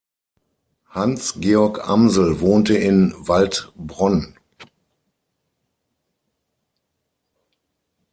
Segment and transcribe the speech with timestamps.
[0.87, 4.35] Hans Georg Amsel wohnte in Waldbronn.